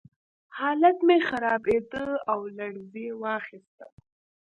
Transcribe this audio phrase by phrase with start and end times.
[0.57, 3.93] حالت مې خرابېده او لړزې واخیستم